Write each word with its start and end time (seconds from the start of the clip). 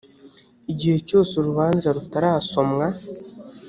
igihe 0.71 0.97
cyose 1.07 1.31
urubanza 1.35 1.87
rutarasomwa 1.95 2.85